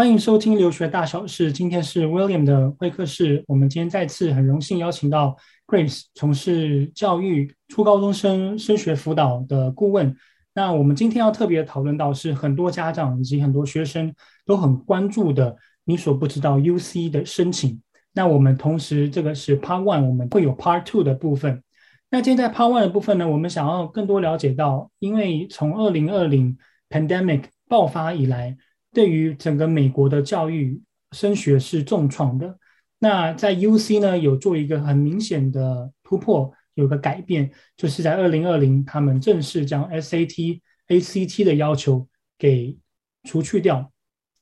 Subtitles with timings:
[0.00, 1.52] 欢迎收听留学大小事。
[1.52, 3.44] 今天是 William 的会客室。
[3.46, 10.16] 我们今天再次很荣幸邀请到 Grace，从事教育初高中生升学辅导的顾问。
[10.54, 14.10] 那我们今天要特别讨论到，是很多家长以及很多学生
[14.46, 17.78] 都很关注的，你所不知道 UC 的申请。
[18.14, 21.62] 那我们同时这个是 Part One，我们会有 Part Two 的部分。
[22.10, 26.56] 那今天在 Part One 的部分呢，我们想要更多了解到，因为从二零二零
[26.88, 28.56] Pandemic 爆发以来。
[28.92, 30.80] 对于整个美国的教育
[31.12, 32.58] 升学是重创的。
[32.98, 42.76] 那在 UC 呢，有做一个很明显的突破，有个改变，就是在二零二零，他们正式将 SAT、ACT 的要求给
[43.24, 43.90] 除去掉。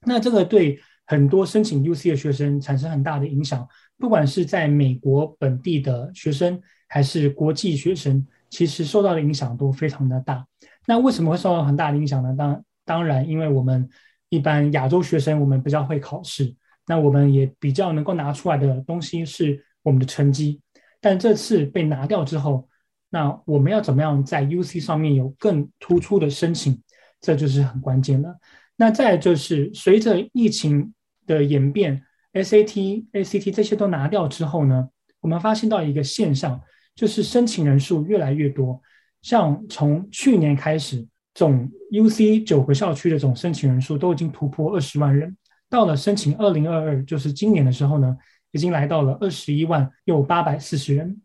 [0.07, 10.45] 那这个对很多申请 UC 的学生产生很大的影响，不管是在美国本地的学生，还是国际学生，其实受到的影响都非常的大。
[10.87, 12.35] 那为什么会受到很大的影响呢？
[12.37, 13.89] 当当然，因为我们
[14.31, 16.55] 一般亚洲学生，我们比较会考试，
[16.87, 20.61] 那我们也比较能够拿出来的东西是我们的成绩。
[21.01, 22.69] 但这次被拿掉之后，
[23.09, 26.83] 那我们要怎么样在 UC 上面有更突出的申请？
[27.21, 28.39] 这就是很关键的。
[28.77, 30.93] 那再就是随着疫情
[31.27, 34.89] 的演变，SAT、ACT 这些都拿掉之后呢，
[35.21, 36.61] 我们发现到一个现象，
[36.95, 38.81] 就是申请人数越来越多。
[39.23, 41.07] 像从去年开始。
[41.39, 45.37] 总 UC 九个校区的总申请人数都已经突破二十万人，
[45.71, 48.17] 到了申请二零二二，就是今年的时候呢，
[48.51, 51.23] 已经来到了二十一万又八百四十人，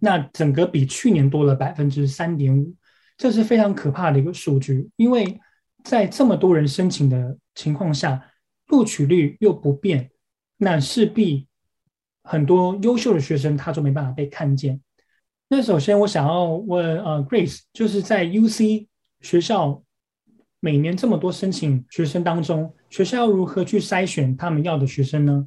[0.00, 2.74] 那整个比去年多了百分之三点五，
[3.16, 5.40] 这是非常可怕的一个数据，因为
[5.82, 8.22] 在这么多人申请的情况下，
[8.66, 10.10] 录取率又不变，
[10.58, 11.48] 那势必
[12.22, 14.78] 很多优秀的学生他就没办法被看见。
[15.48, 18.87] 那首先我想要问呃 Grace，就是在 UC。
[19.20, 19.82] 学校
[20.60, 25.46] 每年这么多申请学生当中，学校要如何去筛选他们要的学生呢？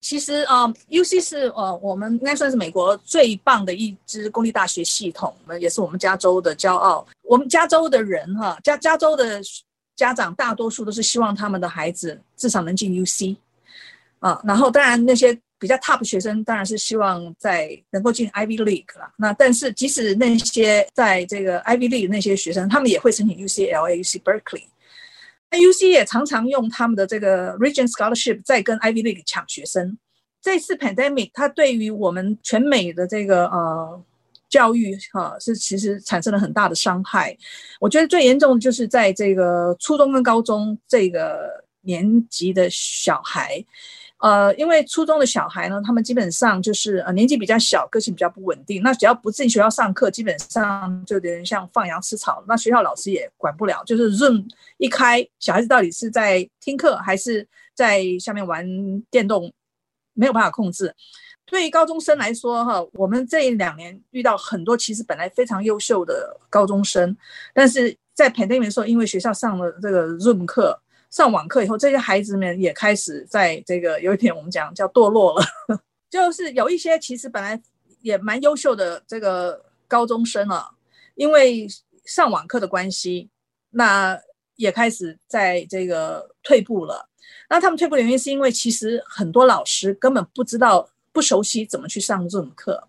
[0.00, 7.06] 其实啊、呃、UC 是呃，我们应该算是美国最棒的一支公立大学系统，也是我们加州的骄傲。
[7.22, 9.40] 我们加州的人哈，加加州的
[9.94, 13.36] 家长大多数都是希望他们的孩子至少能进 UC
[14.18, 15.38] 啊，然后当然那些。
[15.62, 19.08] 比较 top 学生当然是希望在能够进 Ivy League 了。
[19.16, 24.64] 那但是即使那些在这个 Ivy League 那些学生，他们也会申请 UCLA、UC Berkeley。
[25.52, 29.96] 那 UC 也常常用他们的这个 Regent Scholarship 在跟 Ivy League 抢学生。
[30.40, 34.04] 这次 Pandemic 它对于我们全美的这个呃
[34.48, 37.38] 教育哈是其实产生了很大的伤害。
[37.78, 43.64] 我觉得最严重的就是在这个初中跟高中这个年级的小孩。
[44.22, 48.80] 呃，因为初中的小孩呢，他们基本上就是呃年纪比较小，个性比较不稳定。
[48.80, 52.40] 那只要不进学校上课，基本上就有点像放羊吃草。
[52.46, 57.44] 那学校老师也管不了，就是 Zoom 一开，小孩子到底是在听课还是
[57.74, 58.64] 在下面玩
[59.10, 59.52] 电动，
[60.14, 60.94] 没有办法控制。
[61.44, 67.16] 对于高中生来说，哈，我们这一两年遇到很多其实本来非常优秀的高中生，
[67.52, 70.78] 但是在 pandemic 的时候，因为学校上了这个 Zoom 课。
[71.12, 75.44] 上网课以后，这些孩子们也开始在这个有一点我们讲叫堕落了，
[76.08, 77.60] 就是有一些其实本来
[78.00, 80.70] 也蛮优秀的这个高中生啊，
[81.14, 81.68] 因为
[82.06, 83.28] 上网课的关系，
[83.70, 84.18] 那
[84.56, 87.10] 也开始在这个退步了。
[87.50, 92.88] 那他们退步的原因是因为其实很多老师根本不知道、不熟悉怎么去上这种课，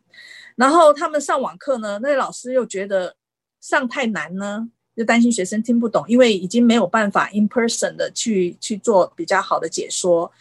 [0.55, 3.17] 然后他们上网课呢，那些老师又觉得
[3.59, 4.69] 上太难呢。
[4.95, 10.31] 就担心学生听不懂，因为已经没有办法 in person 的去去做比较好的解说。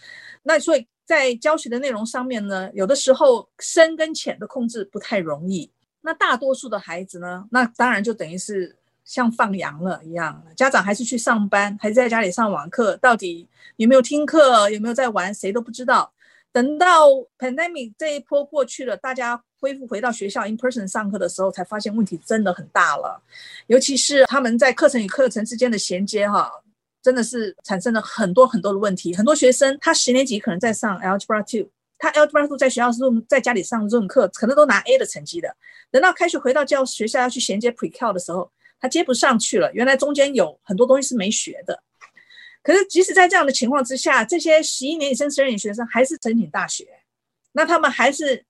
[0.43, 5.71] 那所以在教学的内容上面呢，有的时候深跟浅的控制不太容易。
[6.01, 16.13] 那大多数的孩子呢，那当然就等于是像放羊了一样，家长还是去上班，还是在家里上网课，到底有没有听课，有没有在玩，谁都不知道。
[16.53, 17.09] 等到
[17.39, 23.23] pandemic 这一波过去了，大家恢复回到学校 in person 上课的时候，才发现问题真的很大了。
[23.69, 26.53] 尤其是他们在课程与课程之间的衔接，哈，
[27.03, 29.17] 真的是产生了很多很多的问题。
[29.17, 35.57] 很多学生他十年级可能在上 Algebra Two，他 Algebra Two 在学校是在家里上这种课，可能都拿 A 的成绩的。
[35.91, 39.73] 等到开学回到教学校要去衔接 Pre-Cal 的时候，他接不上去了。
[39.73, 41.83] 原来中间有很多东西是没学的。
[42.63, 46.87] 可是，即使在这样的情况之下，这些十一年以升十二年级学生还是申请大学，
[47.53, 48.45] 那他们还是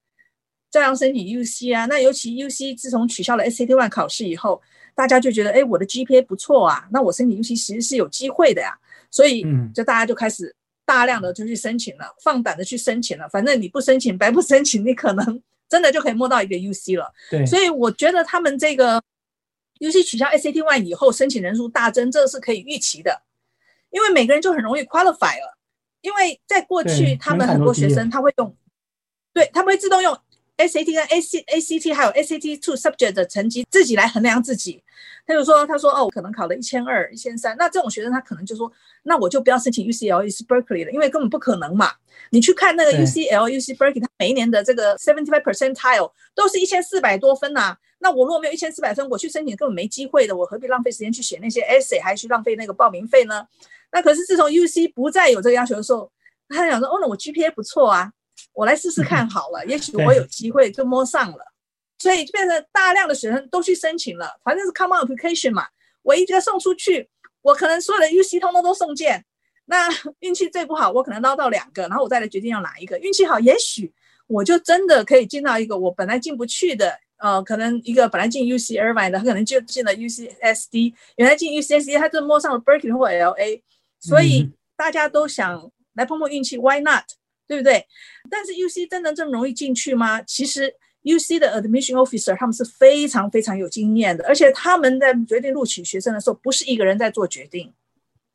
[0.70, 1.87] 照样申请 UC 啊。
[1.87, 4.61] 那尤其 UC 自从取消了 SAT One 考试以后，
[4.94, 8.79] 大家就觉得，哎，我的 GPA 不错啊，那我申请 UC 其实是有机会的呀。
[9.11, 10.55] 所以，就大家就开始
[10.85, 13.26] 大量的就去申请了，放胆的去申请了。
[13.31, 17.11] 反正你不申请，白不申请，你可能 真的就可以摸到一个 UC 了。
[17.31, 17.47] 对。
[17.47, 19.03] 所以我觉得他们这个
[19.81, 23.23] UC 取消 SAT One 以后，申请人数大增，这是可以预期的。
[23.92, 25.56] 因为每个人就很容易 qualify 了。
[26.00, 28.56] 因为在过去，他们很多学生他会用，
[29.32, 30.12] 对，他们会自动用
[30.56, 34.82] SAT 跟 AC ACT 还有 SAT two subject 的成绩自己来衡量自己。
[35.24, 38.70] 他就说，他说哦，我可能考了一千二、一千三，那这种学生他可能就说，
[39.04, 41.92] 那我就不要申请 UCLA、UC Berkeley 了，因为根本不可能嘛。
[42.30, 47.78] 你去看那个 UCL、UC Berkeley，他每一年的这个 seventy five percentile 都是一千四百多分呐、啊。
[48.00, 53.46] 那我如果没有一千四百分，我去申请根本没机会的，我何必浪费时间去写那些 essay，还去浪费那个报名费呢？
[53.92, 56.10] 那可是自从 UC 不再有这个要求的时候，
[56.48, 58.10] 他想说，哦，那我 GPA 不错啊，
[58.54, 61.52] 我来试试看好了，也许我有机会就摸上了。
[61.98, 65.66] 所以就变成大量的学生都去申请了，反正是 come on application 嘛，
[66.02, 67.08] 我一个送出去，
[67.42, 69.24] 我可能所有的 UC 通通都送件。
[69.66, 72.98] 那运气最不好，我可能捞到两个，然后我再来决定要哪一个。
[72.98, 73.92] 运气好，也许
[74.26, 83.62] 我就真的可以进到一个我本来进不去的，呃，可能一个本来进 UC Irvine 的，他可能就进了 UCSD，原来进 UCSD 他就摸上了 Berkeley 或 LA，
[84.02, 87.04] 所以大家都想来碰碰运气，Why not？
[87.46, 87.87] 对不对？
[88.28, 90.20] 但是 UC 真的这么容易进去吗？
[90.20, 90.75] 其实。
[91.04, 97.75] U C 的 admission officer 他们是非常非常有经验的，而且他们在决定录取学生的时候，不是一个人在做决定，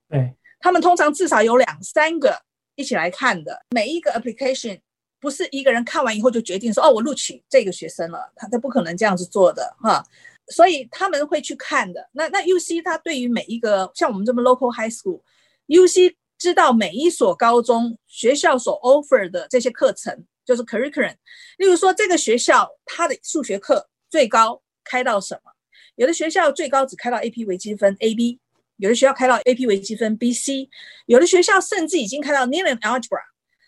[0.10, 2.38] 对，他们通常至少有两三个
[2.76, 3.58] 一起来看的。
[3.70, 4.78] 每一个 application
[5.18, 10.04] 不是一个人看完以后就决定说哦，我录取这个学生了，他他不可能这样子做的哈，
[10.50, 12.10] 所以他们会去看的。
[12.12, 15.22] 那那 U C 他对于每一个像我们这么 local high school，U
[15.68, 20.26] UC 知道每一所高中学校所 offer 的这些课程。
[20.48, 21.14] 就是 curriculum，
[21.58, 25.52] 例如说这个学校它的数学课最高开到什么？
[25.96, 28.40] 有的学校最高只开到 AP 微积分 AB，
[28.78, 30.70] 有的学校开到 AP 微积分 BC，
[31.08, 33.20] 有的学校甚至已经开到 Linear Algebra，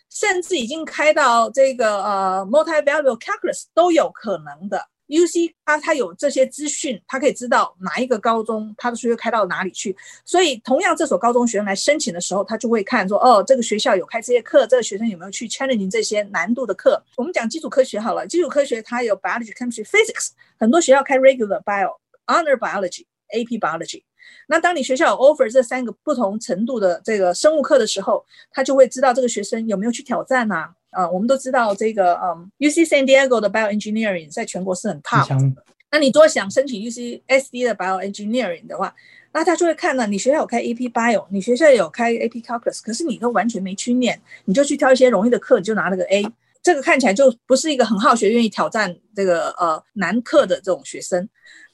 [0.10, 4.88] 甚至已经开到这个呃 Multivariable Calculus 都有可能的。
[5.10, 9.96] U C 它它有这些资讯，它可以知道哪一个高中它的数学开到哪里去。
[10.24, 17.02] 所以同样这所高中学生来申请的时候，他就会看说，哦，这个学校有开这些课，这个学生有没有去 challenge 这些难度的课。
[17.18, 20.30] 我们讲基础科学好了，基础科学它有 biology、chemistry、physics，
[20.60, 21.98] 很多学校开 regular bio、
[22.28, 24.04] honor biology、AP biology。
[24.48, 35.64] 那当你学校 offer 这三个不同程度的这个生物课的时候，他就会知道这个学生有没有去挑战呐、啊、呃，我们都知道这个，嗯，UC San Diego 的 Bioengineering 在全国是很 top 的。
[35.92, 38.94] 那你如果想申请 UC SD 的 Bioengineering 的话，
[39.32, 46.26] 那他就会看到你学校有开 AP Bio，你学校有开 AP Calculus，可是你都完全没去念，你就去挑一些容易的课，你就拿了个 A，
[46.62, 51.28] 这个看起来就不是一个很好学、愿意挑战这个呃难课的这种学生。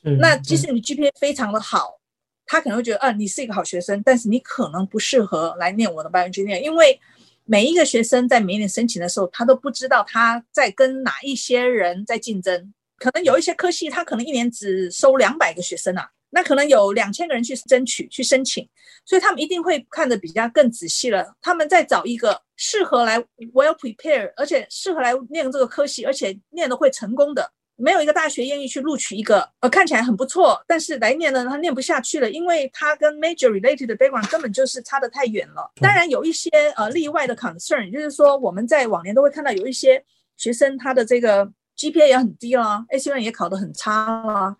[0.04, 2.00] 嗯、那即使你 GPA 非常的好，
[2.46, 7.00] 他可能会觉得，啊，你是一个好学生，但是你可能不适合来念我的 Bioengineering，因为。
[7.46, 12.74] 每一个学生在每年申请的时候，他都不知道他在跟哪一些人在竞争。
[12.98, 18.68] 可能有一些科系，他可能一年只收两百个学生啊，那可能有两千个人去争取、去申请，
[19.06, 21.36] 所以他们一定会看得比较更仔细了。
[21.40, 23.20] 他们在找一个适合来
[23.54, 27.52] well prepare，而且适合来念这个科系，而且念得会成功的。
[27.78, 35.72] 没有一个大学愿意去录取一个呃看起来很不错，但是来念呢他念不下去了，因为他跟 major related 的 background 根本就是差得太远了。
[35.82, 40.04] 当然有一些呃例外的 concern，就是说我们在往年都会看到有一些
[40.38, 41.46] 学生他的这个
[41.78, 44.56] GPA 也很低了，AC1 也考得很差了，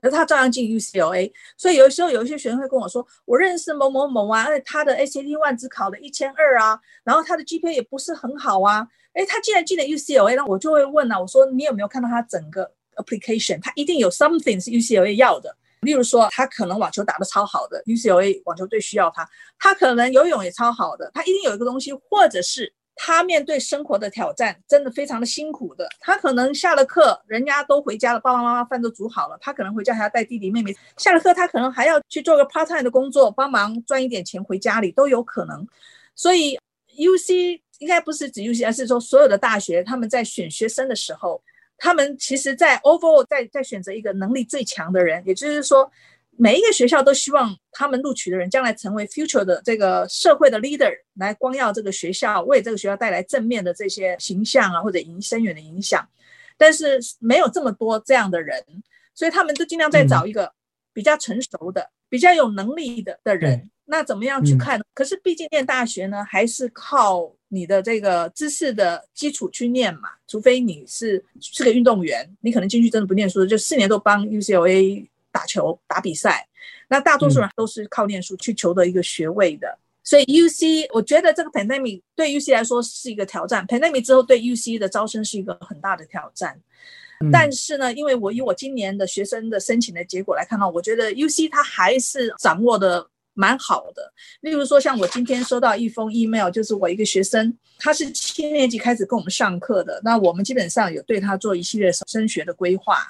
[0.00, 1.32] 可是他照样进 UCLA。
[1.56, 8.86] 所以有的时候有一些学生会跟我说，我认识某某某啊，而且他的 ACT1 只考了一千二啊，然后他的 GPA 也不是很好啊。
[9.20, 13.60] 哎，他既然进了 UCLA，那我就会问啊，我说你有没有看到他整个 application？
[13.60, 19.22] 他一定有 something 是 UCLA 要的，例如说他可能网球打得超好的，UCLA 网球队需要他；
[19.58, 35.68] 他可能游泳也超好的，他一定有一个东西，或者是他面对生活的挑战真的非常的辛苦的，他可能下了课，人家都回家了，爸爸妈妈饭都煮好了，他可能回家还要带弟弟妹妹，下了课他可能还要去做个 part time 的工作，帮忙赚一点钱回家里都有可能，
[36.14, 36.58] 所以
[36.96, 37.60] UC。
[37.80, 41.42] 应该不是指 UC，而是说所有的大学他们在选学生的时候，
[41.76, 45.90] 他们其实在 overall 在在选择一个能力最强的人，也就是说，
[46.36, 56.06] 每一个学校都希望他们录取的人将来成为 future 的这个社会的 leader，来光耀这个学校，为这个学校带来正面的这些形象啊，或者影深远的影响。
[56.58, 58.62] 但是没有这么多这样的人，
[59.14, 60.52] 所以他们都尽量在找一个
[60.92, 63.70] 比较成熟的、比较有能力的的人。
[63.90, 64.84] 那怎么样去看呢？
[64.94, 67.30] 可是毕竟念大学呢，还是靠。
[67.52, 76.46] 你的这个知识的基础去念嘛，除非你是是个运动员，你可能进去真的不念书，就四年都帮 UCLA 打球打比赛。
[76.88, 79.76] 那大多数人都是靠念书去求得一个学位的。
[80.04, 86.56] 所以 UC，我觉得这个 pandemic 对 UC 来说是一个挑战，pandemic 之后对 UC 的招生是一个很大的挑战。
[87.32, 94.12] 但是呢，因为我以我今年的学生的申请的结果来看到，我觉得 UC 它还是掌握的蛮好的。
[94.40, 103.06] 例如说，像我今天收到一封 email，就是我一个学生，他是七年级开始跟我们上课的，那我们基本上有对他做一系列升学的规划。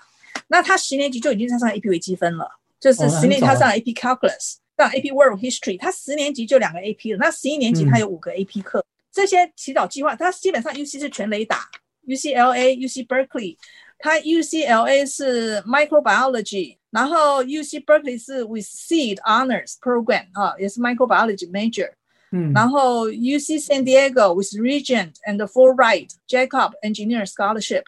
[0.49, 2.49] 那他十年级就已经在上 AP 微积分了，
[2.79, 7.19] 就是十年级他上 AP Calculus，上 AP World History，他十年级就两个 AP 了。
[7.19, 11.69] 那十一年级他有五个 AP 课，嗯、这些提早计划，他基本上 UC 是全雷打
[12.07, 13.57] ，UCLA、UC Berkeley，
[14.00, 21.92] 他 UCLA 是 Microbiology，然后 UC Berkeley 是 with Seed Honors Program 啊，也是 Microbiology Major，
[22.32, 27.84] 嗯，然后 UC San Diego with Regent and Fulbright Jacob Engineer Scholarship，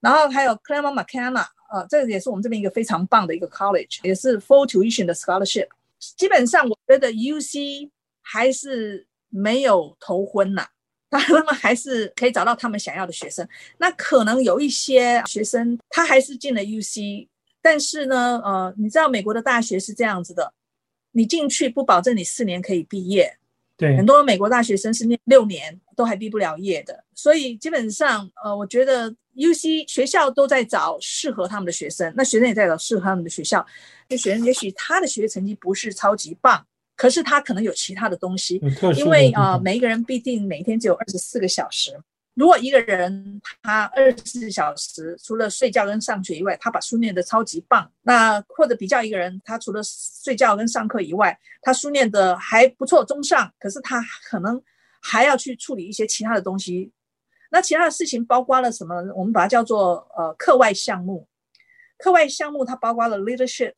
[0.00, 1.46] 然后还有 Claremont McKenna。
[1.68, 5.66] 呃，这个也是我们这边一个非常棒的一个 college，也是 full tuition 的 scholarship。
[5.98, 7.90] 基本上，我觉得 UC
[8.22, 10.64] 还是没有头昏呐，
[11.19, 13.47] 他们还是可以找到他们想要的学生。
[13.77, 17.27] 那可能有一些学生他还是进了 UC，
[17.61, 20.53] 但是呢，呃，你知道美国的大学是这样子的，
[21.11, 23.37] 你进去不保证你四年可以毕业。
[23.77, 29.15] 对，很多美国大学生是念六年都还毕不了业的，所以基本上，呃，我觉得。
[29.33, 33.65] UC 学校都在找适合他们的学生，那学生也在找适合他们的学校。
[34.09, 38.61] 这学生也许他的学业成绩不是超级棒，可是他可能有其他的东西。
[38.97, 41.99] 因为啊、呃，每一个人必定每一天只有二十四个小时。
[42.33, 54.59] 如果一个人他二十四小时除了睡觉跟上学以外，他把书念得超级棒，那或者比较一个人，他除了睡觉跟上课以外，他书念得还不错，中上，可是他可能
[55.01, 56.91] 还要去处理一些其他的东西。
[57.51, 58.95] 那其他的事情包括了什么？
[59.13, 61.27] 我们把它叫做呃课外项目。
[61.97, 63.73] 课外项目它包括了 leadership，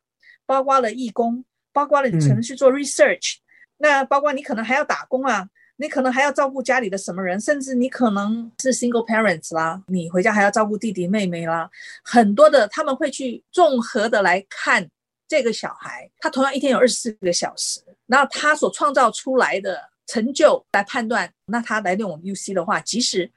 [0.46, 1.44] 包括了义工，
[1.74, 3.42] 包括了你可能去做 research，嗯。
[3.78, 5.46] 那包括你可能还要打工啊，
[5.78, 11.70] 你可能还要照顾家里的什么人，甚至你可能是 single parents 啦，你回家还要照顾弟弟妹妹啦。
[12.04, 14.88] 很多的他们会去综合的来看
[15.28, 23.30] 这个小孩，他同样一天有二十四个小时，然后他所创造出来的成就来判断，那他来念我们 UC 的话，即使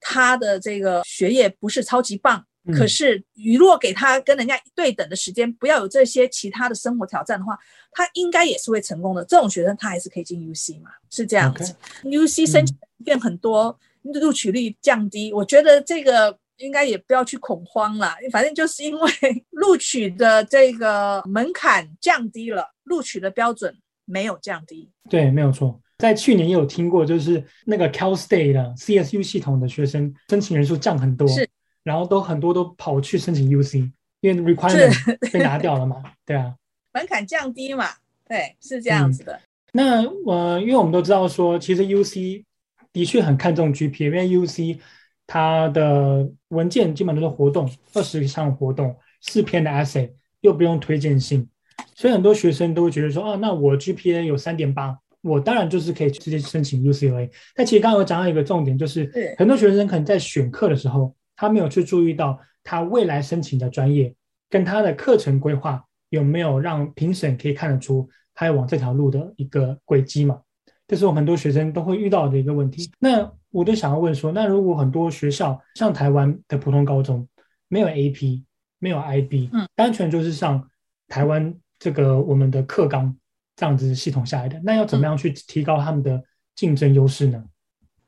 [0.00, 3.22] 他的这个学业不是超级棒，嗯、可是
[3.56, 7.58] 如果给他跟人家对等的时间，不要有这些其他的生活挑战的话，
[7.90, 9.24] 他应该也是会成功的。
[9.24, 10.90] 这种学生他还是可以进 UC 嘛？
[11.10, 11.74] 是这样子。
[12.04, 18.14] UC 申请变很多，录、嗯、取率降低，我觉得这个应该也不要去恐慌了。
[18.30, 19.10] 反正就是因为
[19.50, 24.88] 录取的这个门槛降低了，录取的标准没有降低。
[25.10, 25.80] 对，没有错。
[25.98, 31.48] 在去年也有听过，就是那个 Cal State 的 CSU 系统的学生申请人数降很多，是，
[31.82, 36.54] 然后都很多都跑去申请 UC，因为 requirement 被拿掉了嘛， 对啊，
[36.92, 37.86] 门槛降低嘛，
[38.28, 39.32] 对，是这样子的。
[39.34, 39.40] 嗯、
[39.72, 42.44] 那我、呃、因为我们都知道说，其实 UC
[42.92, 44.78] 的确很看重 GPA，因为 UC
[45.26, 50.10] 它的文件基本都是活动，二十项活动，四篇的 essay，
[50.40, 51.48] 又不用推荐信，
[51.94, 54.98] 所以很多学生都会觉得说，啊，那我 GPA 有三点八。
[55.22, 59.08] 我当然就是可以直接申请 UCLA，但其实刚刚我讲到一个重点，就是
[59.38, 64.14] 很多学生可能在选课的时候，他没有去注意到他未来申请的专业
[64.48, 70.40] 跟他的课程规划有没有让评审可以看得出他要往这条路的一个轨迹嘛？
[70.86, 72.92] 这是我们很多学生都会遇到的一个问题。
[73.00, 77.26] 那我就想要问说，那如果很多学校像台湾的普通高中
[77.66, 78.44] 没有 AP，
[78.78, 80.70] 没有 IB，嗯，单纯就是上
[81.08, 83.16] 台湾这个我们的课纲。
[83.54, 86.20] 这样子系统下来的，那要怎么样去提高他们的
[86.56, 87.38] 竞争优势呢？
[87.38, 87.48] 嗯，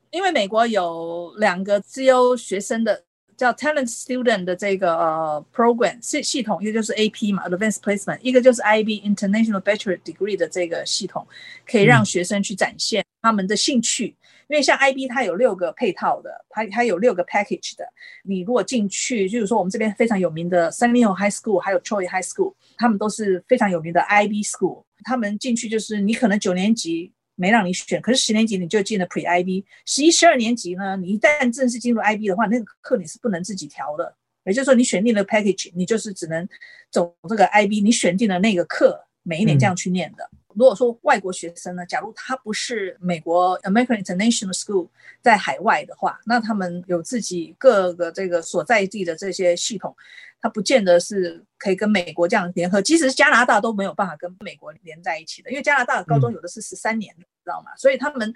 [0.09, 3.05] 因为美国有两个自优学生的
[3.37, 11.27] 叫 Talent Student 的这个呃 program 系系统，一个就是 AP 嘛，Advanced Placement，一个就是 IB International Bachelor Degree 的这个系统，
[11.65, 14.15] 可以让学生去展现他们的兴趣。
[14.19, 17.83] 嗯因为像 IB 它有六个配套的，它它有六个 package 的。
[18.23, 24.83] 你如果进去，就是说我们这边非常有名的 Sunny Hill High School，还有 Troy High School，他们都是非常有名的 IB school。
[25.03, 29.63] 他们进去就是你可能九年级没让你选，可是十年级你就进了 Pre IB。
[29.85, 34.15] 十一、十二年级呢，你一旦正式进入 IB 的话，那个课你是不能自己调的。
[34.45, 36.47] 也就是说，你选定了 package，你就是只能
[36.91, 40.29] 走这个 IB，你选定了那个课，每一年这样去念的。
[40.55, 44.87] 嗯如果说外国学生呢，假如他不是美国 American International School
[45.21, 49.93] 在海外的话，那他们有自己各个这个所在地的这些系统，
[50.39, 52.81] 他不见得是可以跟美国这样联合。
[52.81, 57.71] 即使是加拿大都没有办法跟美国连在一起的，因为加拿大的高中有的是十三年，嗯，知道吗？
[57.75, 58.33] 所以他们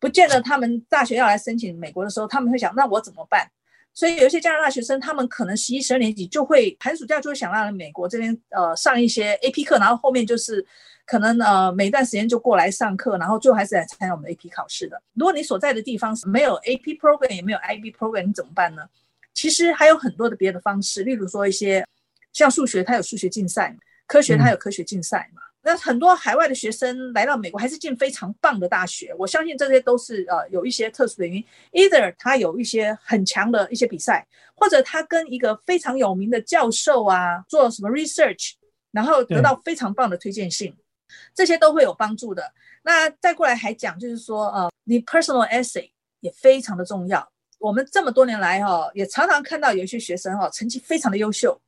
[0.00, 3.46] 不见得他们大学要来申请美国的时候，他们会想，那我怎么办？
[3.94, 10.64] 所以有一些加拿大学生，他们可能十一、十二年级就会寒暑假就会想让美国这边呃上一些 AP 课，然后后面就是
[11.04, 15.02] 可能呃每段时间就过来上课，然后最后还是来参加我们 AP 考试的。
[15.14, 18.82] 如果你所在的地方是没有 AP program 也没有 IB program，你怎么办呢？
[19.34, 21.84] 其实还有很多的别的方式，例如说一些
[22.32, 23.72] 像数学，它有数学竞赛；
[24.06, 25.42] 科学它有科学竞赛嘛。
[25.60, 29.14] 那很多海外的学生来到美国，还是进非常棒的大学。
[29.18, 38.52] 我相信这些都是呃有一些特殊的原因，either 他有一些很强的一些比赛，或者他跟一个非常有名的教授啊做什么 research，
[38.92, 40.74] 然后得到非常棒的推荐信，
[41.34, 42.52] 这些都会有帮助的。
[42.82, 47.28] 那再过来还讲，就是说呃，你 personal essay 也非常的重要。
[47.58, 51.60] 我们这么多年来哈、哦，也常常看到有一些学生哈、哦，成绩非常的优秀，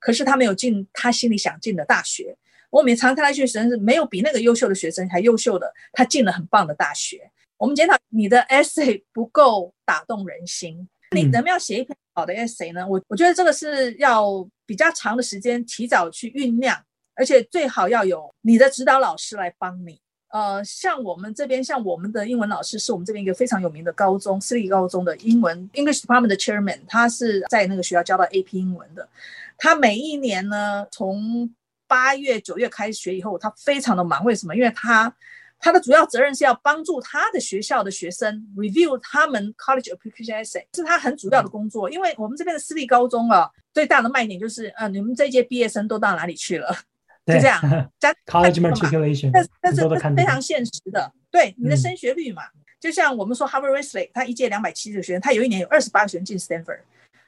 [0.00, 2.34] 可是他没有进他心里想进的大学。
[2.74, 7.30] 我们也常看到一些学生是没有比那个优秀的学生还优秀的，他进了很棒的大学。
[7.56, 12.84] 我们检讨你的 essay 不够打动人心，你怎么样写一篇好的 essay 呢？
[12.84, 16.76] 我我觉得这个是要比较长的时间提早去酝酿，
[17.14, 20.00] 而且最好要有你的指导老师来帮你。
[20.30, 29.08] 呃，像我们这边，像我们的英文老师是我们这边一个非常有名的高中私立高中的英文 English Department 的 Chairman，他是在那个学校教到 AP 英文的。
[29.56, 31.48] 他每一年呢，从
[31.86, 34.24] 八月九月开学以后，他非常的忙。
[34.24, 34.54] 为什么？
[34.54, 35.14] 因为他
[35.58, 41.90] 他的主要责任是要帮助他的学校的学生 review 他们 college application essay，是他很主要的工作。
[41.90, 46.76] 因为我们这边的私立高中啊，最大的卖点就是，呃，你们这届毕业生都到哪里去了？
[47.24, 47.58] 就这样，
[48.26, 51.10] college matriculation，但但是这是非常现实的。
[51.30, 56.80] 对你的升学率嘛，嗯、就像我们说 Harvard Wesley，他一届两百七十个学生，他有一年有二十八个学生进 Stanford，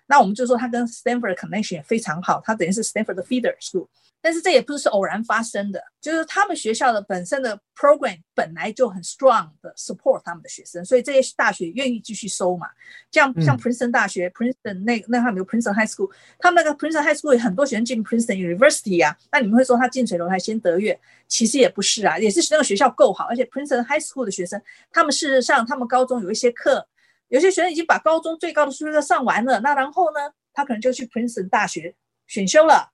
[0.06, 3.88] 那我们就说他跟 Stanford 的 connection 也非常好，他等于是 Stanford 的 feeder school。
[4.26, 12.66] 但是这也不是偶然发生的，就是他们学校的本身的 program 本来就很 strong 的 support 他们的学生，所以这些大学愿意继续收嘛。
[13.12, 19.16] 像像 Princeton 大学、嗯、Princeton 那那他们有 Princeton High School，他们那个 Princeton High School 有很多学生进 Princeton University 啊。
[19.30, 26.84] 那你们会说他近水楼台先得月，其实也不是啊，也是那个学校够好，而且 Princeton High School 的学生，他们事实上他们高中有一些课，
[27.28, 30.18] 有些学生已经把高中最高的数学课上完了，那然后呢，
[30.52, 31.94] 他可能就去 Princeton 大学
[32.26, 32.90] 选修了。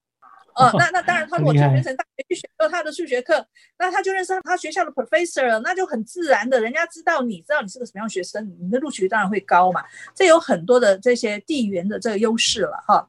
[0.55, 3.47] 哦，那那当然，他如果去变成大学去选修他的数学课，
[3.79, 9.83] 那他就认识他学校的 professor 了，那就很自然的，人家知道你知道你是个什么样的学生，你的录取率当然会高嘛。
[10.15, 13.09] 这有很多的这些地缘的这个优势了哈。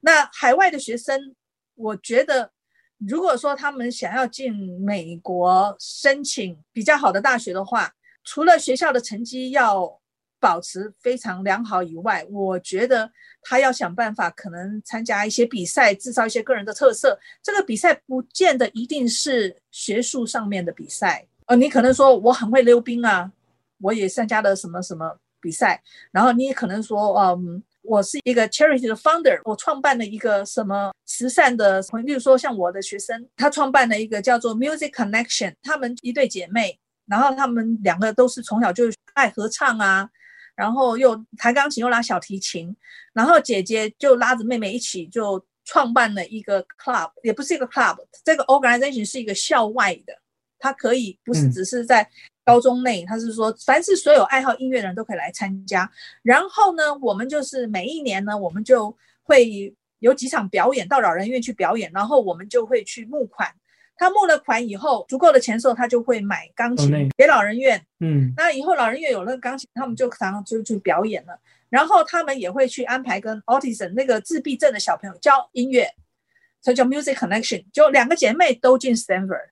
[0.00, 1.34] 那海外的学生，
[1.74, 2.52] 我觉得
[2.98, 9.97] 如果说他们想要进美国申请比较好的大学的话，除了学校的成绩要
[10.40, 13.10] 保持非常良好以外，我觉得
[13.42, 17.18] 他要想办法，可能参加一些比赛，制造一些个人的特色。
[17.42, 23.30] 这个比赛不见得一定是学术上面的比赛，呃，你可能说我很会溜冰啊，
[23.80, 25.82] 我也参加了什么什么比赛。
[26.12, 40.08] 然后你也可能说，嗯，我是一个 charity 的 founder，我创办了一个什么慈善的，例如说像我的学生，他创办了一个叫做 Music Connection，他们一对姐妹，然后他们两个都是从小就爱合唱啊。
[40.58, 42.74] 然后又弹钢琴，又拉小提琴，
[43.12, 50.12] 然后姐姐就拉着妹妹一起就创办了一个 club，也不是一个 club，这个 organization 是一个校外的，
[50.58, 52.04] 它可以不是只是在
[52.44, 55.88] 高中内，它是说凡是所有爱好音乐的人都可以来参加。
[56.24, 58.92] 然后呢，我们就是每一年呢，我们就
[59.22, 63.48] 会有几场表演到老人院去表演，然后我们就会去募款。
[63.98, 67.84] 他募了款以后，足够的钱时候，他就会买钢琴给老人院。
[67.98, 71.36] 嗯，那以后老人院有那个钢琴，他们就常常就去表演了。
[71.68, 75.86] 然后他们也会去安排跟 autism 那个自闭症的小朋友教音乐，
[76.62, 77.64] 所以叫 music connection。
[77.72, 79.48] 就两个姐妹都进 Stanford，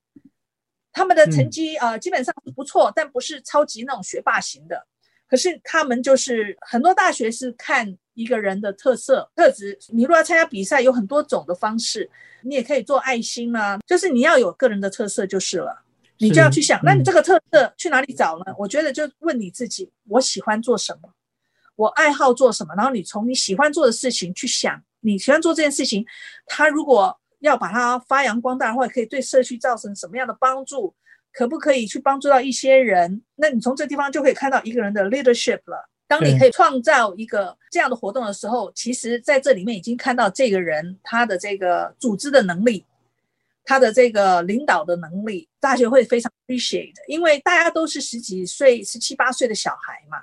[0.92, 4.86] 他们的成绩啊、嗯呃、基本上是不错，但不是超级那种学霸型的。
[5.28, 9.78] 可是他们就是很多大学是看一个人的特色特质。
[9.88, 12.10] 你如果要参加比赛，有很多种的方式。
[12.42, 15.82] 你也可以做爱心啊，就是你要有个人的特色就是了，
[16.18, 18.44] 你就要去想，那你这个特色去哪里找呢？
[18.56, 21.10] 我觉得就问你自己，我喜欢做什么，
[21.74, 26.06] 我爱好做什么，然后你从你喜欢做的事情去想，你喜欢做这件事情，
[26.46, 30.94] 他如果要把它发扬光大的话，可以对社区造成什么样的帮助？
[31.36, 33.22] 可不可以去帮助到一些人？
[33.34, 35.86] 那你从这地方就可以看到一个人的 leadership 了。
[36.08, 42.82] 当你可以创造一个这样的活动的时候，其实在这里面已经看到这个人他的这个组织的能力，
[43.64, 50.16] 他的这个领导的能力，大学会非常 appreciate，因为大家都是十几岁、十七八岁的小孩嘛。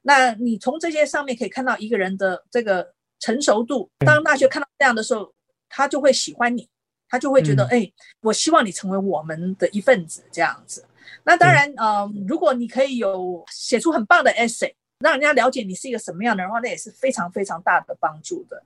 [0.00, 3.90] 那你从这些上面可以看到一个人的这个成熟度。
[4.06, 5.30] 当大学看到这样的时候，
[5.68, 6.66] 他就会喜欢你，
[7.08, 7.90] 他就会觉得，哎，
[8.20, 10.84] 我希望你成为我们的一份子这样子。
[11.24, 14.72] 那当然，嗯，如果你可以有写出很棒的 essay。
[15.00, 18.62] 让人家了解你是一个什么样的人的话，那也是非常非常大的帮助的。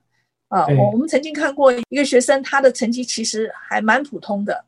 [0.47, 4.63] 啊，我我们曾经看过一个学生，他的成绩其实还蛮普通的，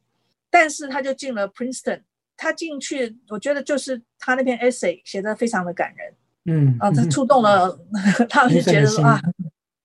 [0.50, 2.02] 但是他就进了 Princeton。
[2.36, 6.14] 他进去，我觉得就是他那篇 essay 写得非常的感人。
[6.46, 7.80] 嗯，啊，他触动了，
[8.28, 9.22] 他们就觉得说啊，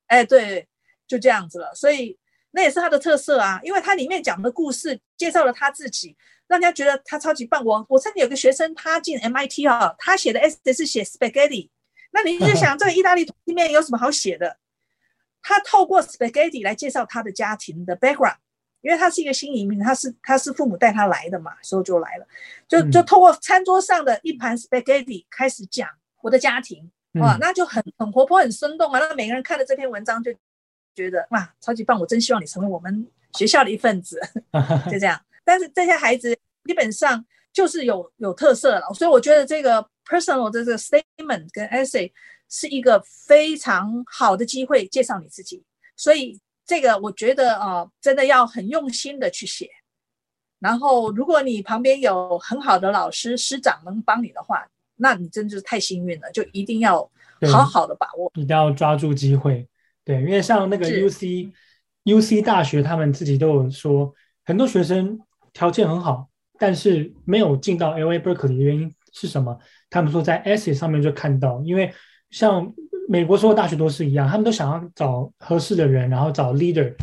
[0.06, 0.66] 哎，对，
[1.06, 1.72] 就这样子了。
[1.74, 2.18] 所以。
[2.56, 6.16] 那也是他的特色啊，因为他里面讲的故事介绍了他自己，
[6.46, 7.62] 让人家觉得他超级棒。
[7.62, 11.68] 我我曾经有个学生，他进 MIT 啊，他写的 essay 是写 spaghetti，
[12.12, 14.56] 那你就想这个意大利里面有什么好写的？
[15.42, 18.38] 他透过 spaghetti 来介绍他的家庭的 background，
[18.80, 22.26] 因为他是一个新移民，他是他是父母带他来的嘛，所以就来了，
[22.66, 25.86] 就就透过餐桌上的一盘 spaghetti 开始讲
[26.22, 26.90] 我的家庭。
[27.20, 28.98] 哇，那就很很活泼，很生动啊！
[28.98, 30.30] 那每个人看了这篇文章就
[30.96, 32.00] 觉得哇，超级棒！
[32.00, 34.18] 我真希望你成为我们学校的一份子，
[34.90, 35.20] 就这样。
[35.44, 42.10] 但是这些孩子基本上就是有有特色了，所以我觉得这个 personal 的这个 statement 跟 essay
[42.48, 45.62] 是一个非常好的机会介绍你自己。
[45.94, 49.70] 所以这个我觉得啊、呃，真的要很用心的去写。
[50.58, 54.66] 然后如果你旁边有很好的老师师长能帮你的话。
[54.98, 57.06] 那你真就是太幸运了，就一定要
[57.52, 59.68] 好好的把握，一定要抓住机会。
[60.06, 61.50] 对，因为像那个 UC
[62.04, 64.14] UC 大学，他们自己都有说，
[64.44, 65.18] 很多学生
[65.52, 66.28] 条件很好，
[66.60, 69.58] 但是没有进到 LA Berkeley 的原因是什么？
[69.90, 71.92] 他们说在 essay 上面就看到，因为
[72.30, 72.72] 像
[73.08, 76.94] 美国所有大学都是一样，他们都想要找合适的人，然后找 leader，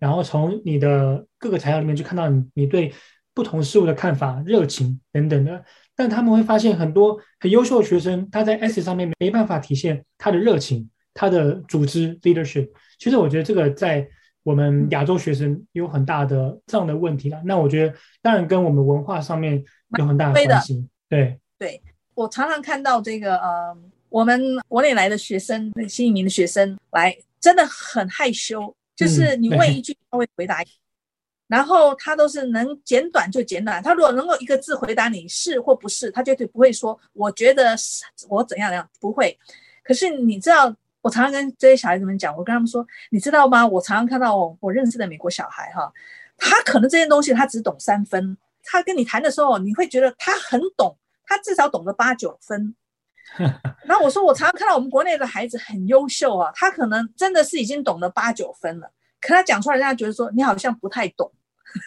[0.00, 2.92] 然后从你的各个材料里面去看到你你对
[3.32, 5.64] 不同事物的看法、热情等等的。
[5.94, 12.68] 但他们会发现很多很优秀的学生，他在 essay 上面没办法体现他的热情，他的组织 leadership。
[12.98, 14.08] 其实我觉得这个在
[14.42, 17.40] 我们亚洲学生有很大的这样的问题了。
[17.44, 19.62] 那我觉得当然跟我们文化上面
[19.98, 20.86] 有很大的关系。
[21.08, 21.82] 对对，
[22.14, 23.76] 我常常看到这个呃，
[24.08, 30.62] 我们国内来的学生，新移民的学生来，真的很害羞，就是你问一句，他会回答。
[31.48, 39.36] 然后他都是能简短就简短，他如果能够一个字回答你是或不是，他绝对不会说我觉得是我怎样怎样，不会。
[39.82, 43.66] 可是你知道，我常常跟这些小孩子们讲，我跟他们说，你知道吗？
[43.66, 45.92] 我常常看到我我认识的美国小孩哈，
[46.36, 52.74] 他可能这些东西他只懂三分，他跟你谈的时候，你会觉得他很懂，他至少懂得八九分。
[53.84, 61.30] 然后我说，我常常看到我们国内的孩子很优秀啊，他可能真的是已经懂得八九分了，可他讲出来，人家觉得说你好像不太懂。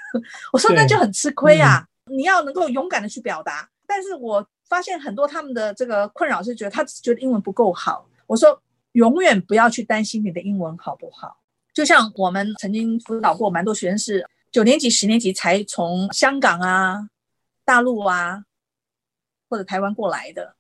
[0.53, 1.85] 我说那就很吃亏啊！
[2.05, 3.69] 嗯、你要能够勇敢的去表达。
[3.85, 8.07] 但是我发现很多他们的这个困扰是觉得他只觉得英文不够好。
[8.25, 8.57] 我说
[8.93, 11.37] 永远不要去担心你的英文好不好。
[11.73, 17.09] 就像我们曾经辅导过蛮多学生是九年级、十年级才从香港啊、
[17.65, 18.45] 大陆啊
[19.49, 20.55] 或者台湾过来的，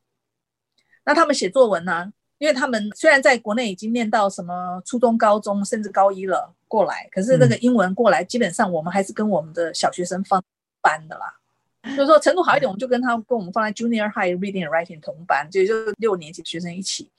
[1.05, 2.11] 那他们写作文呢？
[2.39, 10.43] 因为他们虽然在国内已经念到什么初中、高中，甚至高一了过来，可是那个英文过来，基本上我们还是跟我们的小学生放
[10.81, 11.37] 班的啦。
[11.83, 17.09] 就是说程度好一点，我们就跟他跟我们放在 Junior High Reading and Writing 同班，就就六年级的学生一起。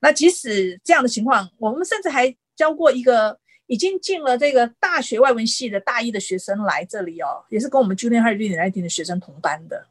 [0.00, 9.86] 那即使这样的情况，我们甚至还教过一个已经进了这个大学外文系的大一的学生来这里哦，也是跟我们 Junior High Reading and Writing 的学生同班的，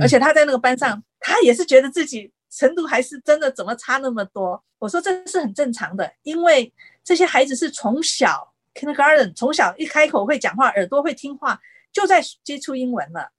[0.00, 2.32] 而且他在那个班上，他也是觉得自己。
[2.54, 4.62] 程度还是真的怎么差那么多？
[4.78, 6.70] 我说这是很正常的，因为
[7.02, 11.58] 这些孩子是从小 kindergarten 从小一开口会讲话，耳朵会听话，
[11.94, 13.32] 就在接触英文了。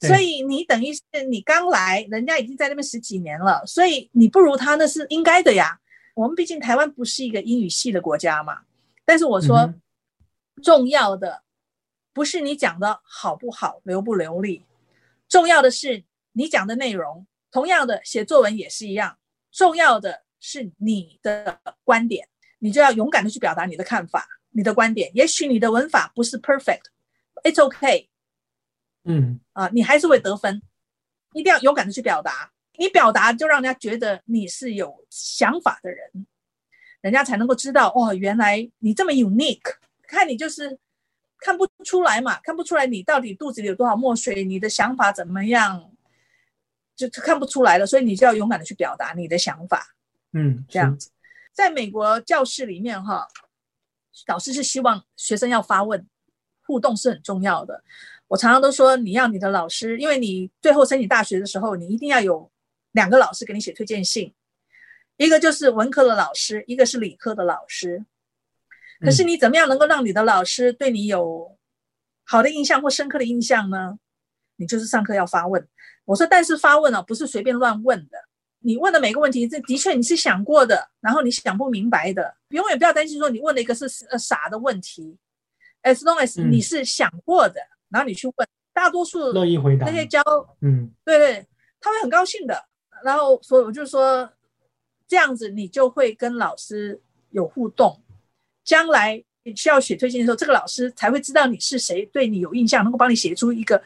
[0.00, 5.80] 所以你等于是你刚来，人家已经在那边十几年了，所以你不如他那是应该的呀。
[6.14, 8.60] 我们毕竟台湾不是一个英语系的国家嘛。
[9.04, 9.72] 但是我说，
[10.62, 11.42] 重要的
[12.12, 14.64] 不是你讲的好不好，流不流利，
[15.28, 17.26] 重要的是你讲的内容。
[17.50, 19.16] 同样的，写作文也是一样，
[19.52, 22.28] 重要的是你的观点，
[22.58, 25.10] 你就要勇敢的去表达你的看法、你的观点。
[25.14, 28.08] 也许你的文法不是 perfect，it's okay，
[29.04, 30.60] 嗯，啊，你还是会得分。
[31.32, 36.26] 一定要勇敢的去表达，你表达就让人家觉得你是有想法的人，
[37.00, 39.76] 人家才能够知道，哦，原来你这么 unique。
[40.06, 40.78] 看你就是
[41.38, 45.90] 看不出来嘛，看不出来你到底肚子里有多少墨水，你的想法怎么样？
[46.94, 49.96] 就看不出来了，所以你就要勇敢的去表达你的想法，
[50.32, 51.10] 嗯，这样子，
[51.52, 53.26] 在美国教室里面哈，
[54.28, 56.06] 老师是希望学生要发问，
[56.62, 57.82] 互动是很重要的。
[58.28, 62.50] 我常常都说，你要你的老师，因为你最后申请大学的时候，你一定要有
[62.92, 64.32] 两个老师给你写推荐信，
[65.16, 68.04] 一个就是文科的老师，一个是理科的老师。
[69.00, 71.58] 可是你怎么样能够让你的老师对你有
[72.24, 73.98] 好的印象或深刻的印象呢？
[74.56, 75.68] 你就是上课要发问。
[76.04, 78.18] 我说，但是发问啊，不是随便乱问的。
[78.60, 85.18] 你问的每个问题，这的确你是想过的，然后你想不明白的，永远不要担心说你问了一个是呃傻的问题。
[85.82, 90.20] As long as 你是想过的，嗯、然后你去问，大多数乐意回答那些教，
[90.60, 91.46] 嗯，对对，
[91.80, 92.64] 他会很高兴的。
[93.04, 94.28] 然后所以我就说，
[95.06, 98.02] 这样子你就会跟老师有互动，
[98.64, 103.82] 将来你需要写推荐信的时候，这个老师才会知道你是谁，对你有印象，能够帮你写出一个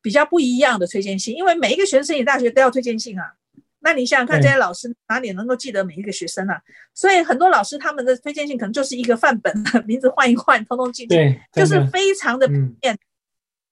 [0.00, 1.36] 比较不一样的推荐信。
[1.36, 3.34] 因为每一个学生申请大学都要推荐信啊。
[3.80, 6.58] 那你想想看，这些老师哪里能够记得每一个学生啊？
[6.94, 9.54] 所以很多老师他们的推荐信可能就是一个范本，
[9.84, 11.14] 名字换一换，通通记住，
[11.52, 12.98] 就是非常的普遍。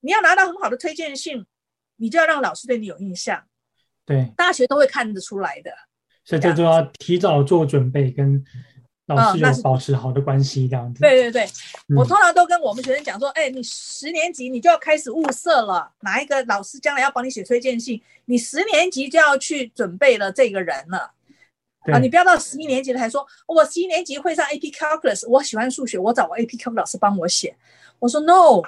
[0.03, 1.47] 你要拿到很好的推荐信，
[1.97, 3.43] 你就要让老师对你有印象。
[4.05, 5.71] 对，大学都会看得出来的。
[6.25, 8.45] 所以这就要提早做准备，跟
[9.07, 11.01] 老师有保持好的关系，这样子。
[11.01, 11.49] 对对对，
[11.97, 21.13] 我通常都跟我们学生讲说，哎，你十年级你就要开始物色了，哪一个老师将来要帮你写推荐信，你十年级就要去准备了这个人了。
[21.93, 27.57] 啊，你不要到十一年级了还说，我十一年级会上 AP Calculus，我喜欢数学，我找我 AP Calculus 老师帮我写。
[28.01, 28.63] 我说 No。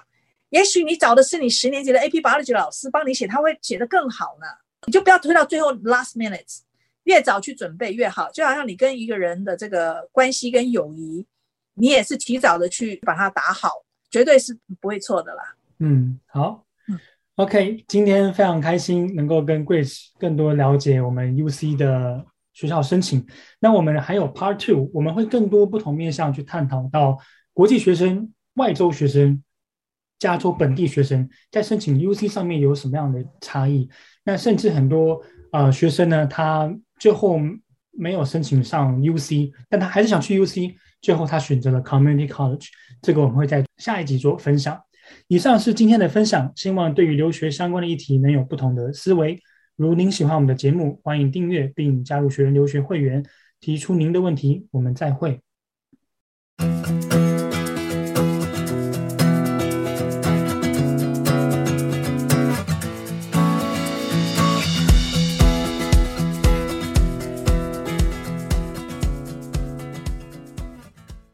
[0.55, 4.47] 也许你找的是你十年级的 AP Biology 老师帮你写，他会写得更好呢。
[4.87, 6.61] 你就不要推到最后 last minute，
[7.03, 8.31] 越早去准备越好。
[8.31, 11.27] 就好像你跟一个人的这个关系跟友谊，
[11.75, 13.69] 你也是提早的去把它打好，
[14.09, 15.43] 绝对是不会错的啦。
[15.81, 16.97] 嗯，好，嗯
[17.35, 23.27] ，OK，今天非常开心能够跟 Grace 更多了解我们 UC 的学校申请。
[23.59, 27.19] 那我们还有 Part Two，我们会更多不同面向去探讨到
[27.53, 29.43] 国际学生、外州学生。
[30.25, 33.87] 加州本地学生在申请 UC 上面有什么样的差异？
[34.25, 35.21] 那甚至很多
[35.53, 37.39] 呃学生呢，他最后
[37.91, 42.69] 没有申请上 UC，但他还是想去 UC，最后他选择了 Community College。
[43.03, 44.81] 这个我们会在下一集做分享。
[45.29, 49.39] 以上是今天的分享，希望对于留学相关的议题能有不同的思维。
[49.77, 53.23] 如您喜欢我们的节目，欢迎订阅并加入学人留学会员，
[53.61, 54.67] 提出您的问题。
[54.71, 55.43] 我们再会。